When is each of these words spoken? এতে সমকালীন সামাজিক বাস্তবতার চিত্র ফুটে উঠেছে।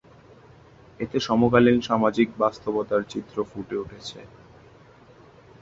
এতে 0.99 1.17
সমকালীন 1.19 1.77
সামাজিক 1.81 2.29
বাস্তবতার 2.37 3.01
চিত্র 3.09 3.37
ফুটে 3.43 3.75
উঠেছে। 3.77 4.19